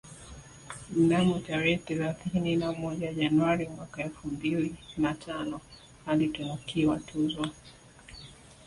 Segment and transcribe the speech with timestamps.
[0.91, 5.61] Mnamo tarehe thelathini na moja Januari mwaka elfu mbili na tano
[6.07, 7.47] alitunukiwa tuzo